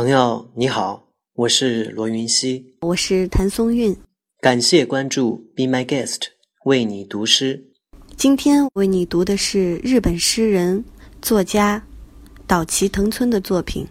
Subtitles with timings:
[0.00, 3.94] 朋友你好，我是罗云熙，我是谭松韵，
[4.40, 6.22] 感谢关注 Be My Guest，
[6.64, 7.62] 为你读诗。
[8.16, 10.82] 今天为你读的是日本诗人、
[11.20, 11.84] 作家
[12.46, 13.84] 岛崎藤村的作品《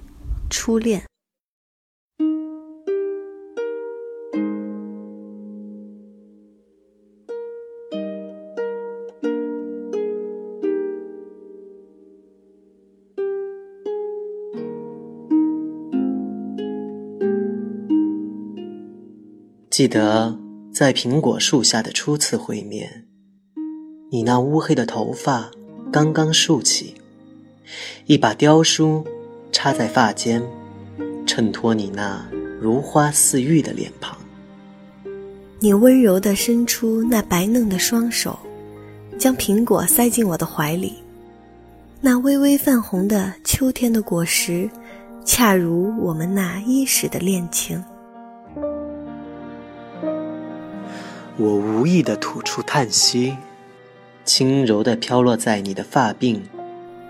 [0.50, 1.00] 初恋》。
[19.80, 20.38] 记得
[20.74, 23.06] 在苹果树下的初次会面，
[24.12, 25.50] 你那乌黑的头发
[25.90, 26.94] 刚刚竖起，
[28.06, 29.06] 一把雕梳
[29.54, 30.44] 插在发间，
[31.26, 32.30] 衬托你那
[32.60, 34.18] 如花似玉的脸庞。
[35.62, 38.38] 你温柔地伸出那白嫩的双手，
[39.18, 40.96] 将苹果塞进我的怀里，
[42.02, 44.70] 那微微泛红的秋天的果实，
[45.24, 47.82] 恰如我们那伊始的恋情。
[51.40, 53.38] 我无意的吐出叹息，
[54.26, 56.42] 轻柔的飘落在你的发鬓，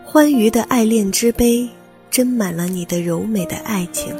[0.06, 1.68] 欢愉的爱恋之杯
[2.12, 4.16] 斟满了你的柔美的爱情。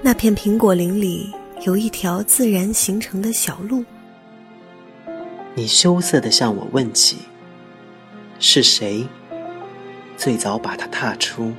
[0.00, 1.30] 那片苹果林里
[1.66, 3.84] 有一条自然形成的小路，
[5.54, 7.18] 你羞涩的向我问起，
[8.38, 9.06] 是谁
[10.16, 11.52] 最早把它踏出？